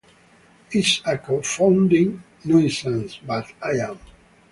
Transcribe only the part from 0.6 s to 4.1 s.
It's a confounded nuisance, but I am.